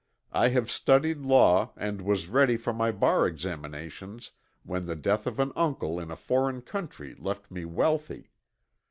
[0.31, 4.31] I have studied law and was ready for my bar examinations
[4.63, 8.31] when the death of an uncle in a foreign country left me wealthy.